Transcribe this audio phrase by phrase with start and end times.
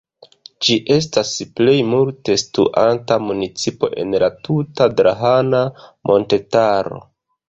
[0.67, 5.61] Ĝi estas plej multe situanta municipo en la tuta Drahana
[6.13, 6.99] montetaro.